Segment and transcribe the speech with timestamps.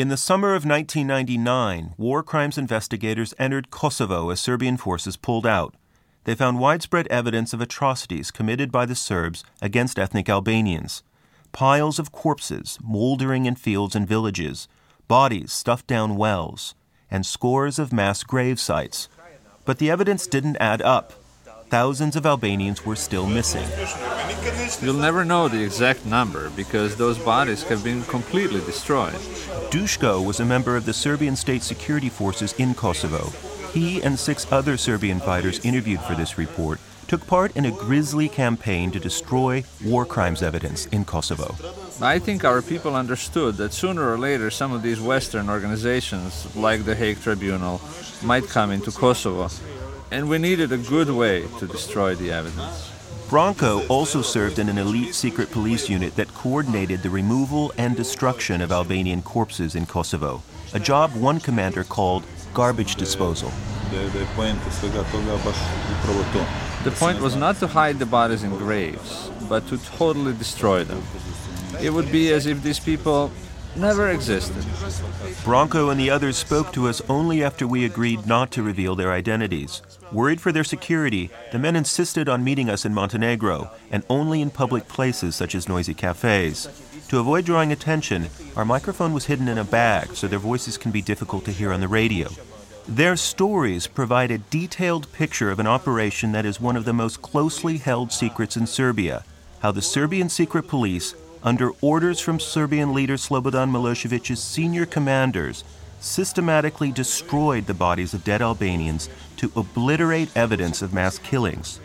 [0.00, 5.74] In the summer of 1999, war crimes investigators entered Kosovo as Serbian forces pulled out.
[6.24, 11.02] They found widespread evidence of atrocities committed by the Serbs against ethnic Albanians.
[11.52, 14.68] Piles of corpses moldering in fields and villages,
[15.06, 16.74] bodies stuffed down wells,
[17.10, 19.10] and scores of mass grave sites.
[19.66, 21.12] But the evidence didn't add up.
[21.70, 23.64] Thousands of Albanians were still missing.
[24.82, 29.14] You'll never know the exact number because those bodies have been completely destroyed.
[29.70, 33.30] Dushko was a member of the Serbian state security forces in Kosovo.
[33.72, 38.28] He and six other Serbian fighters interviewed for this report took part in a grisly
[38.28, 41.54] campaign to destroy war crimes evidence in Kosovo.
[42.00, 46.84] I think our people understood that sooner or later some of these Western organizations, like
[46.84, 47.80] the Hague Tribunal,
[48.22, 49.48] might come into Kosovo,
[50.10, 52.90] and we needed a good way to destroy the evidence.
[53.28, 58.60] Branko also served in an elite secret police unit that coordinated the removal and destruction
[58.60, 60.42] of Albanian corpses in Kosovo,
[60.74, 62.24] a job one commander called
[62.54, 63.52] garbage disposal.
[66.84, 71.02] The point was not to hide the bodies in graves, but to totally destroy them.
[71.80, 73.30] It would be as if these people
[73.76, 74.62] never existed.
[75.44, 79.12] Branko and the others spoke to us only after we agreed not to reveal their
[79.12, 79.82] identities.
[80.12, 84.50] Worried for their security, the men insisted on meeting us in Montenegro and only in
[84.50, 86.68] public places such as noisy cafes.
[87.08, 90.90] To avoid drawing attention, our microphone was hidden in a bag so their voices can
[90.90, 92.28] be difficult to hear on the radio.
[92.88, 97.22] Their stories provide a detailed picture of an operation that is one of the most
[97.22, 99.24] closely held secrets in Serbia
[99.60, 105.64] how the Serbian secret police under orders from Serbian leader Slobodan Milosevic's senior commanders,
[106.00, 111.80] systematically destroyed the bodies of dead Albanians to obliterate evidence of mass killings.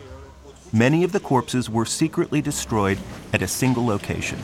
[0.73, 2.97] Many of the corpses were secretly destroyed
[3.31, 4.39] at a single location.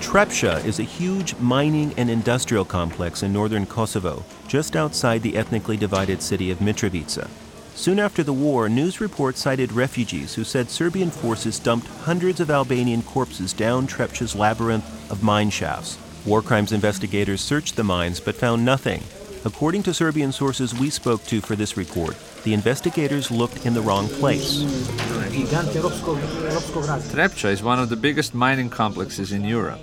[0.00, 5.76] Trepça is a huge mining and industrial complex in northern Kosovo, just outside the ethnically
[5.76, 7.28] divided city of Mitrovica.
[7.76, 12.50] Soon after the war, news reports cited refugees who said Serbian forces dumped hundreds of
[12.50, 15.98] Albanian corpses down Trepca's labyrinth of mine shafts.
[16.24, 19.02] War crimes investigators searched the mines but found nothing.
[19.44, 23.82] According to Serbian sources we spoke to for this report, the investigators looked in the
[23.82, 24.62] wrong place.
[27.12, 29.80] Trepca is one of the biggest mining complexes in Europe.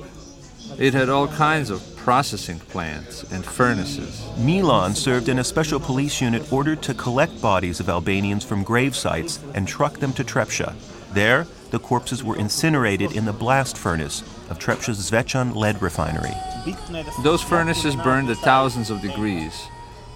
[0.79, 4.27] It had all kinds of processing plants and furnaces.
[4.37, 8.93] Milan served in a special police unit ordered to collect bodies of Albanians from grave
[8.93, 10.75] sites and truck them to Trepca.
[11.13, 16.33] There, the corpses were incinerated in the blast furnace of Trepca's Zvechan lead refinery.
[17.23, 19.53] Those furnaces burned at thousands of degrees.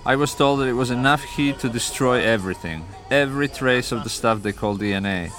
[0.05, 4.09] I was told that it was enough heat to destroy everything, every trace of the
[4.09, 5.31] stuff they call DNA.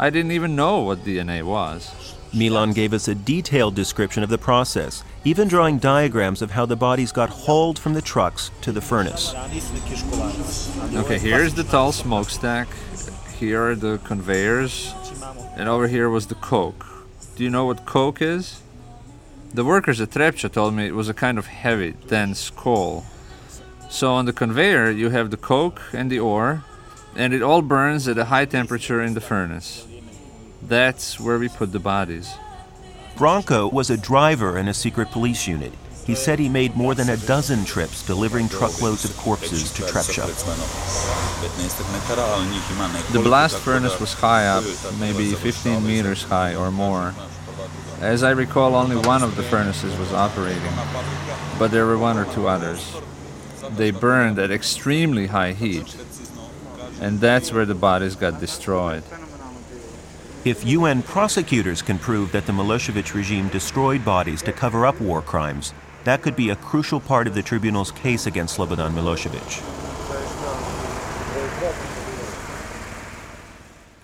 [0.00, 2.14] I didn't even know what DNA was.
[2.32, 6.76] Milan gave us a detailed description of the process, even drawing diagrams of how the
[6.76, 9.34] bodies got hauled from the trucks to the furnace.
[10.94, 12.68] Okay, here's the tall smokestack.
[13.38, 14.94] Here are the conveyors.
[15.56, 16.86] And over here was the coke.
[17.34, 18.62] Do you know what coke is?
[19.52, 23.04] The workers at Trepca told me it was a kind of heavy, dense coal.
[23.90, 26.62] So on the conveyor, you have the coke and the ore,
[27.16, 29.87] and it all burns at a high temperature in the furnace.
[30.62, 32.34] That's where we put the bodies.
[33.16, 35.72] Branko was a driver in a secret police unit.
[36.06, 40.24] He said he made more than a dozen trips delivering truckloads of corpses to Trepca.
[43.12, 44.64] The blast furnace was high up,
[44.98, 47.14] maybe 15 meters high or more.
[48.00, 50.62] As I recall, only one of the furnaces was operating,
[51.58, 52.96] but there were one or two others.
[53.72, 55.94] They burned at extremely high heat,
[57.00, 59.02] and that's where the bodies got destroyed.
[60.48, 65.20] If UN prosecutors can prove that the Milosevic regime destroyed bodies to cover up war
[65.20, 69.60] crimes, that could be a crucial part of the tribunal's case against Slobodan Milosevic.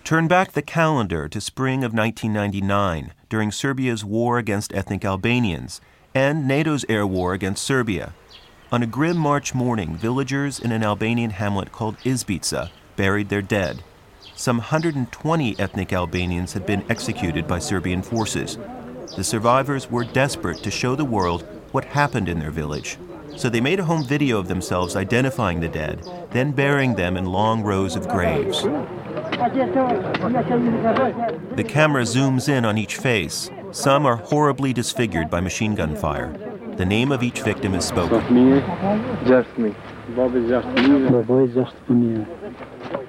[0.03, 5.81] Turn back the calendar to spring of 1999, during Serbia's war against ethnic Albanians
[6.13, 8.13] and NATO's air war against Serbia.
[8.71, 13.81] On a grim March morning, villagers in an Albanian hamlet called Izbica buried their dead
[14.45, 18.59] some 120 ethnic Albanians had been executed by Serbian forces.
[19.17, 22.99] The survivors were desperate to show the world what happened in their village.
[23.37, 27.25] So they made a home video of themselves identifying the dead, then burying them in
[27.25, 28.61] long rows of graves.
[28.61, 28.69] The
[31.67, 33.49] camera zooms in on each face.
[33.71, 36.37] Some are horribly disfigured by machine gun fire.
[36.77, 38.23] The name of each victim is spoken.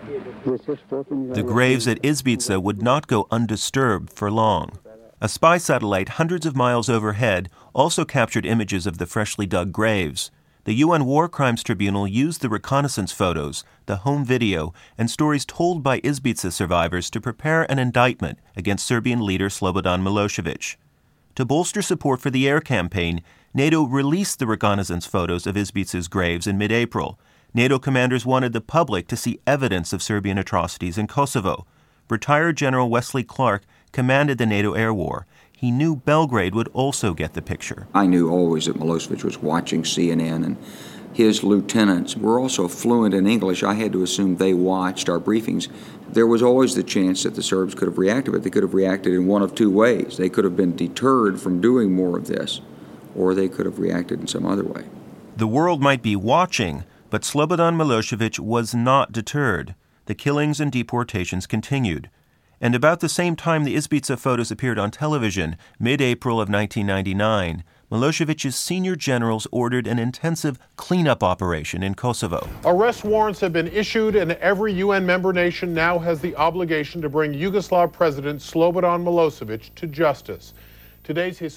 [0.06, 4.78] The graves at Izbica would not go undisturbed for long.
[5.20, 10.30] A spy satellite hundreds of miles overhead also captured images of the freshly dug graves.
[10.64, 15.82] The UN War Crimes Tribunal used the reconnaissance photos, the home video, and stories told
[15.82, 20.76] by Izbica survivors to prepare an indictment against Serbian leader Slobodan Milosevic.
[21.36, 23.22] To bolster support for the air campaign,
[23.54, 27.18] NATO released the reconnaissance photos of Izbica's graves in mid April.
[27.56, 31.66] NATO commanders wanted the public to see evidence of Serbian atrocities in Kosovo.
[32.10, 33.62] Retired General Wesley Clark
[33.92, 35.24] commanded the NATO air war
[35.56, 37.88] he knew Belgrade would also get the picture.
[37.94, 40.58] I knew always that Milosevic was watching CNN, and
[41.14, 43.62] his lieutenants were also fluent in English.
[43.62, 45.68] I had to assume they watched our briefings.
[46.10, 48.74] There was always the chance that the Serbs could have reacted, but they could have
[48.74, 50.18] reacted in one of two ways.
[50.18, 52.60] They could have been deterred from doing more of this,
[53.14, 54.84] or they could have reacted in some other way.
[55.38, 56.84] The world might be watching,
[57.16, 59.74] but Slobodan Milosevic was not deterred.
[60.04, 62.10] The killings and deportations continued
[62.60, 67.62] and about the same time the Izbica photos appeared on television, mid April of 1999,
[67.90, 72.48] Milosevic's senior generals ordered an intensive cleanup operation in Kosovo.
[72.64, 77.08] Arrest warrants have been issued, and every UN member nation now has the obligation to
[77.08, 80.54] bring Yugoslav President Slobodan Milosevic to justice.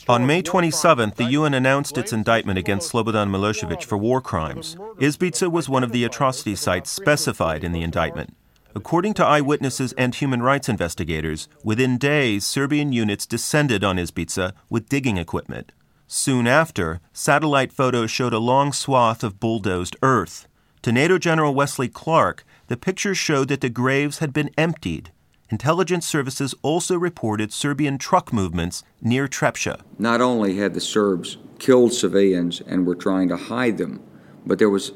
[0.07, 4.75] On May 27th, the UN announced its indictment against Slobodan Milosevic for war crimes.
[4.99, 8.35] Izbica was one of the atrocity sites specified in the indictment.
[8.75, 14.87] According to eyewitnesses and human rights investigators, within days, Serbian units descended on Izbica with
[14.87, 15.71] digging equipment.
[16.05, 20.47] Soon after, satellite photos showed a long swath of bulldozed earth.
[20.83, 25.11] To NATO General Wesley Clark, the pictures showed that the graves had been emptied.
[25.51, 29.81] Intelligence services also reported Serbian truck movements near Trepča.
[29.97, 34.03] Not only had the Serbs killed civilians and were trying to hide them,
[34.45, 34.91] but there was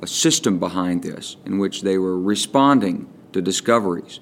[0.00, 4.20] a system behind this in which they were responding to discoveries.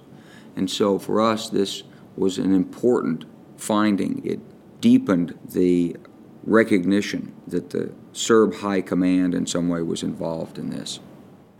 [0.56, 1.82] And so for us, this
[2.16, 3.26] was an important
[3.58, 4.24] finding.
[4.24, 4.40] It
[4.80, 5.96] deepened the
[6.42, 11.00] recognition that the Serb High Command in some way was involved in this.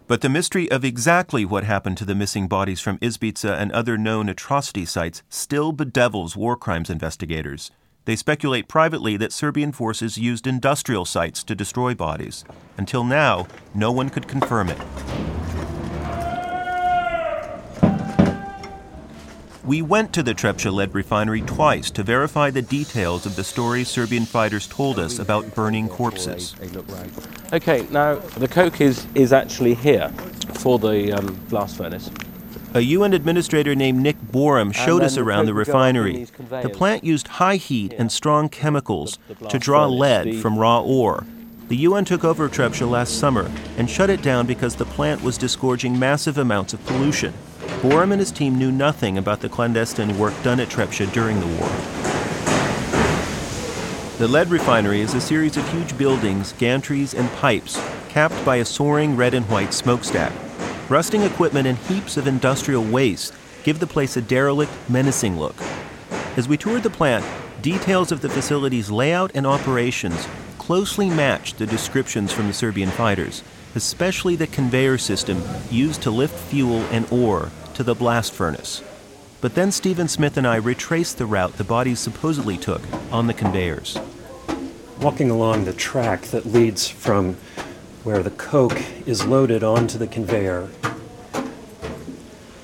[0.09, 3.99] But the mystery of exactly what happened to the missing bodies from Izbica and other
[3.99, 7.73] known atrocity sites still bedevils war crimes investigators.
[8.05, 12.45] They speculate privately that Serbian forces used industrial sites to destroy bodies.
[12.79, 14.79] Until now, no one could confirm it.
[19.67, 23.89] We went to the Trepča lead refinery twice to verify the details of the stories
[23.89, 26.55] Serbian fighters told us about burning corpses.
[27.53, 30.11] Okay, now the coke is, is actually here
[30.55, 32.13] for the um, blast furnace.
[32.75, 36.29] A UN administrator named Nick Borum showed us around the refinery.
[36.63, 39.19] The plant used high heat and strong chemicals
[39.49, 41.27] to draw lead from raw ore.
[41.67, 45.37] The UN took over Trepča last summer and shut it down because the plant was
[45.37, 47.35] disgorging massive amounts of pollution.
[47.83, 51.47] Borum and his team knew nothing about the clandestine work done at Trepča during the
[51.47, 51.69] war.
[54.19, 57.79] The lead refinery is a series of huge buildings, gantries, and pipes
[58.09, 60.33] capped by a soaring red and white smokestack.
[60.89, 65.57] Rusting equipment and heaps of industrial waste give the place a derelict, menacing look.
[66.37, 67.27] As we toured the plant,
[67.61, 70.27] details of the facility's layout and operations
[70.57, 73.43] closely matched the descriptions from the Serbian fighters,
[73.77, 78.83] especially the conveyor system used to lift fuel and ore to the blast furnace.
[79.43, 82.81] But then Stephen Smith and I retraced the route the bodies supposedly took
[83.13, 83.99] on the conveyors.
[85.01, 87.35] Walking along the track that leads from
[88.03, 90.71] where the coke is loaded onto the conveyor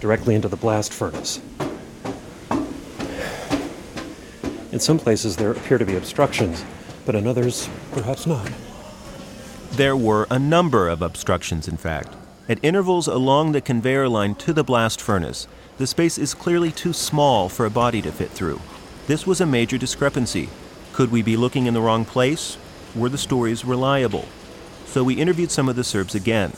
[0.00, 1.40] directly into the blast furnace.
[4.72, 6.64] In some places, there appear to be obstructions,
[7.04, 8.50] but in others, perhaps not.
[9.72, 12.14] There were a number of obstructions, in fact.
[12.48, 15.46] At intervals along the conveyor line to the blast furnace,
[15.78, 18.60] the space is clearly too small for a body to fit through.
[19.06, 20.48] This was a major discrepancy.
[20.92, 22.58] Could we be looking in the wrong place?
[22.94, 24.28] Were the stories reliable?
[24.92, 26.52] so we interviewed some of the Serbs again.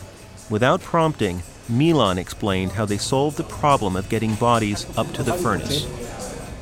[0.50, 5.35] Without prompting, Milan explained how they solved the problem of getting bodies up to the
[5.35, 5.87] furnace.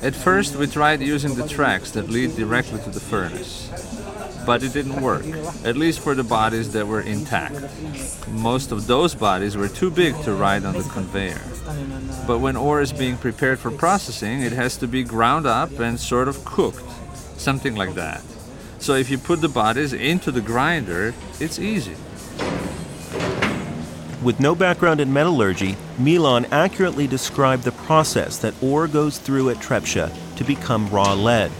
[0.02, 3.70] At first, we tried using the tracks that lead directly to the furnace,
[4.46, 5.24] but it didn't work,
[5.64, 7.56] at least for the bodies that were intact.
[8.28, 11.40] Most of those bodies were too big to ride on the conveyor.
[12.26, 15.98] But when ore is being prepared for processing, it has to be ground up and
[15.98, 16.84] sort of cooked,
[17.36, 18.22] something like that.
[18.78, 21.96] So if you put the bodies into the grinder, it's easy.
[24.22, 29.56] With no background in metallurgy, Milan accurately described the process that ore goes through at
[29.56, 31.50] Trepča to become raw lead.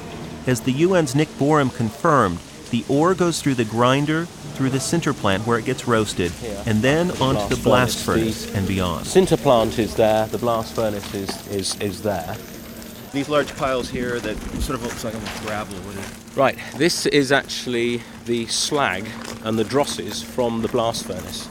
[0.47, 2.39] As the UN's Nick Borum confirmed,
[2.73, 4.25] the ore goes through the grinder,
[4.55, 6.33] through the sinter plant where it gets roasted,
[6.67, 9.05] and then onto the blast furnace, and beyond.
[9.05, 12.35] Sinter plant is there, the blast furnace is, is, is there.
[13.13, 15.77] These large piles here that sort of looks like almost gravel.
[15.77, 19.07] What is Right, this is actually the slag
[19.45, 21.47] and the drosses from the blast furnace.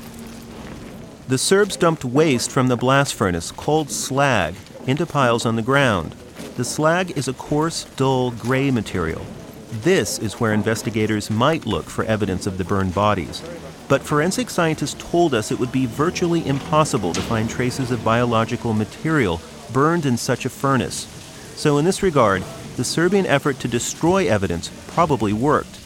[1.28, 4.56] The Serbs dumped waste from the blast furnace, called slag,
[4.88, 6.16] into piles on the ground.
[6.58, 9.24] The slag is a coarse, dull, gray material.
[9.72, 13.42] This is where investigators might look for evidence of the burned bodies.
[13.88, 18.74] But forensic scientists told us it would be virtually impossible to find traces of biological
[18.74, 19.40] material
[19.72, 21.08] burned in such a furnace.
[21.56, 22.44] So, in this regard,
[22.76, 25.80] the Serbian effort to destroy evidence probably worked.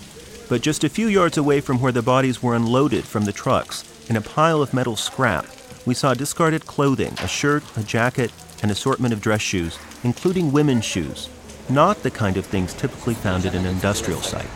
[0.49, 3.83] But just a few yards away from where the bodies were unloaded from the trucks,
[4.09, 5.45] in a pile of metal scrap,
[5.85, 8.31] we saw discarded clothing, a shirt, a jacket,
[8.63, 11.29] an assortment of dress shoes, including women's shoes,
[11.69, 14.49] not the kind of things typically found at an industrial site.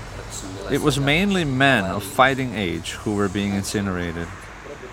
[0.72, 4.28] It was mainly men of fighting age who were being incinerated,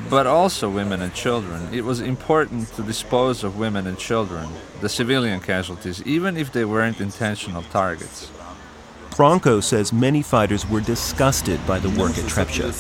[0.09, 1.69] but also women and children.
[1.73, 4.49] It was important to dispose of women and children,
[4.81, 8.31] the civilian casualties, even if they weren't intentional targets.
[9.11, 12.73] Branko says many fighters were disgusted by the work at Trepča.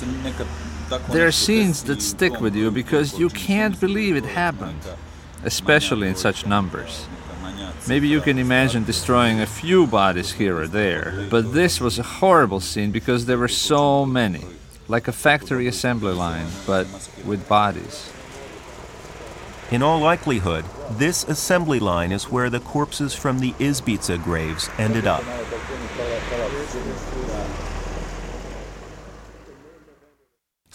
[1.08, 4.80] There are scenes that stick with you because you can't believe it happened,
[5.44, 7.06] especially in such numbers.
[7.88, 12.02] Maybe you can imagine destroying a few bodies here or there, but this was a
[12.02, 14.44] horrible scene because there were so many,
[14.88, 16.86] like a factory assembly line, but
[17.24, 18.12] with bodies.
[19.70, 25.06] In all likelihood, this assembly line is where the corpses from the Izbica graves ended
[25.06, 25.22] up.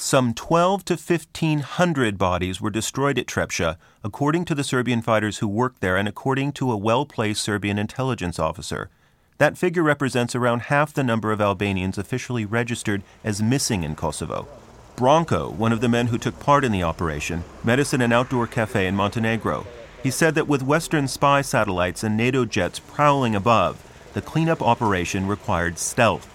[0.03, 5.48] Some 12 to 1500 bodies were destroyed at Trepča, according to the Serbian fighters who
[5.48, 8.89] worked there and according to a well placed Serbian intelligence officer.
[9.38, 14.48] That figure represents around half the number of Albanians officially registered as missing in Kosovo.
[14.96, 18.12] Branko, one of the men who took part in the operation, met us in an
[18.12, 19.67] outdoor cafe in Montenegro.
[20.01, 23.77] He said that with Western spy satellites and NATO jets prowling above,
[24.15, 26.30] the cleanup operation required stealth.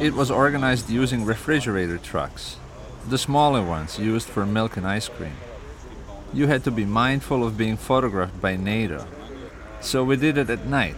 [0.00, 2.56] It was organized using refrigerator trucks,
[3.08, 5.36] the smaller ones used for milk and ice cream.
[6.32, 9.06] You had to be mindful of being photographed by NATO.
[9.80, 10.96] So we did it at night,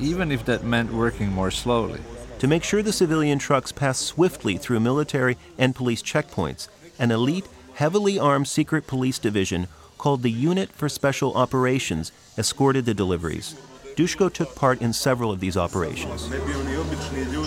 [0.00, 2.00] even if that meant working more slowly.
[2.40, 6.68] To make sure the civilian trucks passed swiftly through military and police checkpoints,
[6.98, 9.68] an elite, heavily armed secret police division
[9.98, 13.54] called the Unit for Special Operations escorted the deliveries.
[13.96, 16.28] Dushko took part in several of these operations.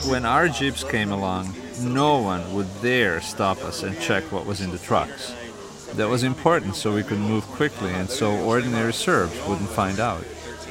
[0.09, 4.59] When our jeeps came along, no one would dare stop us and check what was
[4.59, 5.33] in the trucks.
[5.93, 10.23] That was important so we could move quickly and so ordinary Serbs wouldn't find out.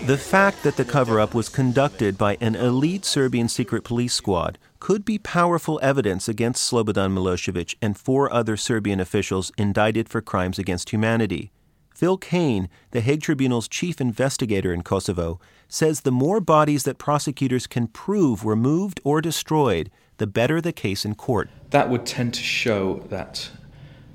[0.07, 4.59] The fact that the cover up was conducted by an elite Serbian secret police squad
[4.81, 10.59] could be powerful evidence against Slobodan Milosevic and four other Serbian officials indicted for crimes
[10.59, 11.53] against humanity.
[11.99, 17.67] Phil Kane, the Hague Tribunal's chief investigator in Kosovo, says the more bodies that prosecutors
[17.67, 21.51] can prove were moved or destroyed, the better the case in court.
[21.71, 23.51] That would tend to show that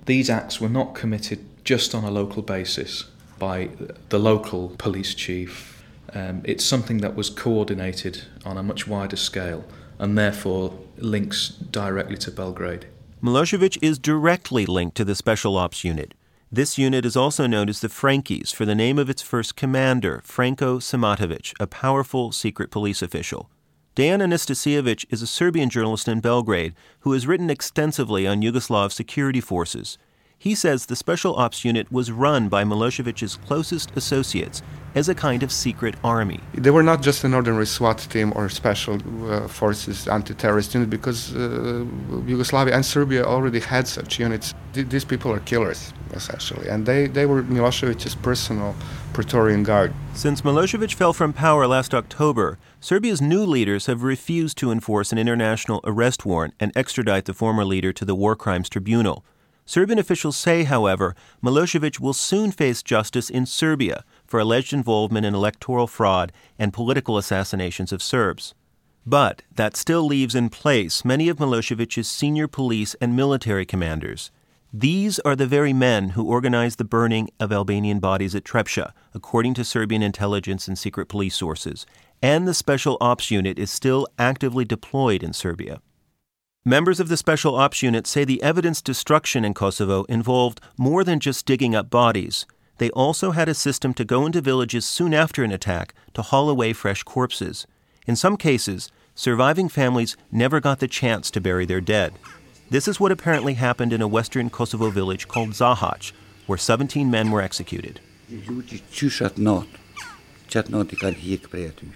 [0.05, 3.67] these acts were not committed just on a local basis by
[4.07, 5.83] the local police chief.
[6.13, 9.65] Um, it's something that was coordinated on a much wider scale
[9.99, 12.85] and therefore links directly to Belgrade.
[13.21, 16.13] Milosevic is directly linked to the Special Ops Unit.
[16.53, 20.21] This unit is also known as the Frankies for the name of its first commander,
[20.23, 23.49] Franko Simatovic, a powerful secret police official.
[23.95, 29.41] Dejan Anastasievich is a Serbian journalist in Belgrade who has written extensively on Yugoslav security
[29.41, 29.97] forces.
[30.37, 34.61] He says the Special Ops Unit was run by Milosevic's closest associates
[34.95, 36.39] as a kind of secret army.
[36.53, 38.95] They were not just an ordinary SWAT team or special
[39.31, 41.85] uh, forces anti-terrorist unit because uh,
[42.25, 44.53] Yugoslavia and Serbia already had such units.
[44.73, 48.75] Th- these people are killers, essentially, and they, they were Milosevic's personal
[49.13, 49.93] Praetorian Guard.
[50.13, 55.17] Since Milosevic fell from power last October, Serbia's new leaders have refused to enforce an
[55.17, 59.23] international arrest warrant and extradite the former leader to the War Crimes Tribunal.
[59.65, 65.35] Serbian officials say, however, Milosevic will soon face justice in Serbia for alleged involvement in
[65.35, 68.55] electoral fraud and political assassinations of Serbs.
[69.05, 74.31] But that still leaves in place many of Milosevic's senior police and military commanders.
[74.73, 79.53] These are the very men who organized the burning of Albanian bodies at Trepča, according
[79.53, 81.85] to Serbian intelligence and secret police sources,
[82.19, 85.79] and the Special Ops Unit is still actively deployed in Serbia.
[86.65, 91.19] Members of the Special Ops Unit say the evidence destruction in Kosovo involved more than
[91.19, 92.47] just digging up bodies.
[92.77, 96.49] They also had a system to go into villages soon after an attack to haul
[96.49, 97.67] away fresh corpses.
[98.07, 102.13] In some cases, surviving families never got the chance to bury their dead.
[102.69, 106.11] This is what apparently happened in a western Kosovo village called Zahac,
[106.47, 107.99] where 17 men were executed.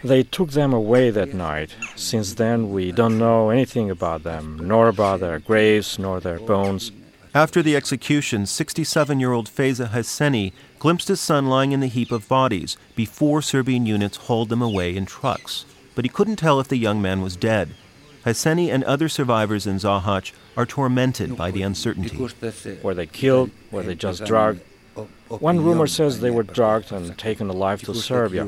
[0.03, 1.75] They took them away that night.
[1.95, 6.91] Since then, we don't know anything about them, nor about their graves, nor their bones.
[7.35, 12.11] After the execution, 67 year old Feza Hasseni glimpsed his son lying in the heap
[12.11, 15.65] of bodies before Serbian units hauled them away in trucks.
[15.95, 17.75] But he couldn't tell if the young man was dead.
[18.25, 22.17] Hasseni and other survivors in Zahac are tormented by the uncertainty.
[22.83, 23.51] Were they killed?
[23.71, 24.61] Were they just drugged?
[25.29, 28.45] One rumor says they were drugged and taken alive to Serbia.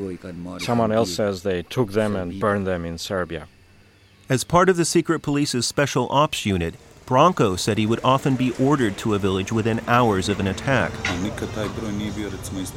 [0.58, 3.48] Someone else says they took them and burned them in Serbia.
[4.28, 6.74] As part of the secret police's special ops unit,
[7.10, 10.92] Branko said he would often be ordered to a village within hours of an attack.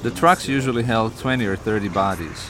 [0.01, 2.49] The trucks usually held 20 or 30 bodies.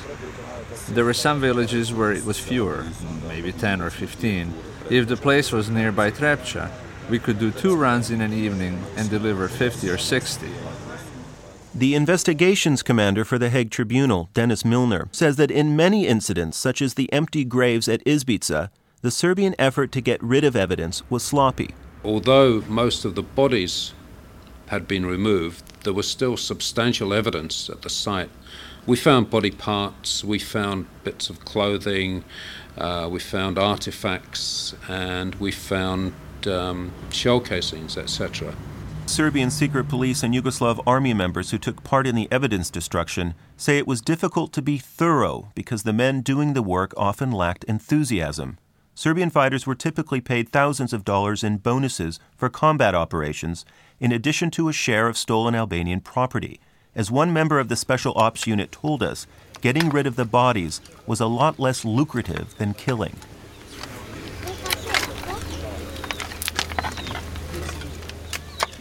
[0.87, 2.85] There were some villages where it was fewer,
[3.27, 4.53] maybe 10 or 15.
[4.89, 6.71] If the place was nearby Trepča,
[7.09, 10.47] we could do two runs in an evening and deliver 50 or 60.
[11.75, 16.81] The investigations commander for the Hague Tribunal, Dennis Milner, says that in many incidents, such
[16.81, 18.69] as the empty graves at Izbica,
[19.03, 21.75] the Serbian effort to get rid of evidence was sloppy.
[22.05, 23.93] Although most of the bodies
[24.67, 28.29] had been removed, there was still substantial evidence at the site.
[28.85, 32.23] We found body parts, we found bits of clothing,
[32.77, 36.13] uh, we found artifacts, and we found
[36.47, 38.55] um, shell casings, etc.
[39.05, 43.77] Serbian secret police and Yugoslav army members who took part in the evidence destruction say
[43.77, 48.57] it was difficult to be thorough because the men doing the work often lacked enthusiasm.
[48.95, 53.65] Serbian fighters were typically paid thousands of dollars in bonuses for combat operations,
[53.99, 56.59] in addition to a share of stolen Albanian property.
[56.95, 59.25] As one member of the Special Ops Unit told us,
[59.61, 63.15] getting rid of the bodies was a lot less lucrative than killing.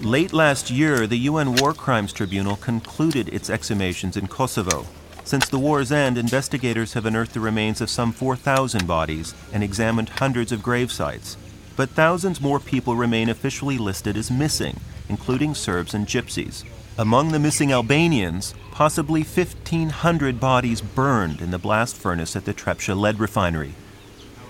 [0.02, 4.84] Late last year, the UN War Crimes Tribunal concluded its exhumations in Kosovo.
[5.24, 10.08] Since the war's end, investigators have unearthed the remains of some 4,000 bodies and examined
[10.08, 11.36] hundreds of grave sites.
[11.76, 16.64] But thousands more people remain officially listed as missing, including Serbs and Gypsies.
[16.98, 22.94] Among the missing Albanians, possibly 1,500 bodies burned in the blast furnace at the Trepča
[22.94, 23.74] lead refinery.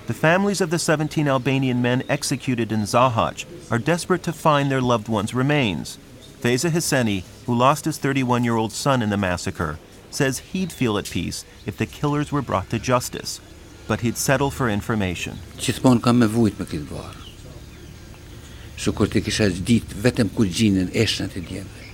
[0.08, 4.80] The families of the 17 Albanian men executed in Zahac are desperate to find their
[4.80, 5.98] loved ones' remains.
[6.40, 9.78] Feza Hasseni, who lost his 31 year old son in the massacre,
[10.14, 13.40] says he'd feel at peace if the killers were brought to justice,
[13.88, 15.38] but he'd settle for information.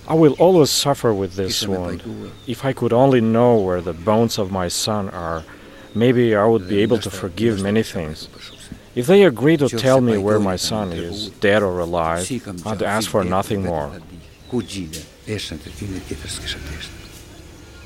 [0.08, 2.02] I will always suffer with this wound.
[2.46, 5.44] If I could only know where the bones of my son are,
[5.94, 8.28] maybe I would be able to forgive many things.
[8.94, 12.26] If they agree to tell me where my son is, dead or alive,
[12.66, 13.92] I'd ask for nothing more.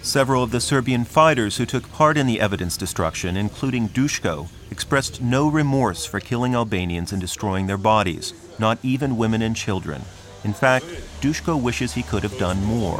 [0.02, 5.22] Several of the Serbian fighters who took part in the evidence destruction, including Dushko, expressed
[5.22, 10.02] no remorse for killing Albanians and destroying their bodies, not even women and children.
[10.42, 10.86] In fact,
[11.20, 12.98] Dushko wishes he could have done more.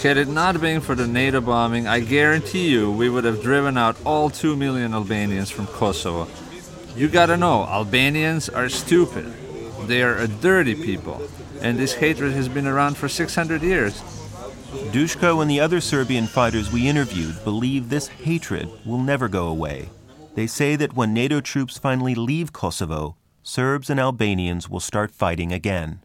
[0.00, 3.76] Had it not been for the NATO bombing, I guarantee you we would have driven
[3.76, 6.28] out all 2 million Albanians from Kosovo.
[6.94, 9.34] You gotta know, Albanians are stupid.
[9.88, 11.20] They are a dirty people,
[11.60, 14.00] and this hatred has been around for 600 years.
[14.94, 19.88] Dushko and the other Serbian fighters we interviewed believe this hatred will never go away.
[20.36, 25.50] They say that when NATO troops finally leave Kosovo, Serbs and Albanians will start fighting
[25.50, 25.98] again.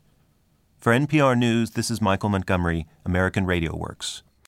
[0.79, 4.23] For NPR News, this is Michael Montgomery, American Radio Works.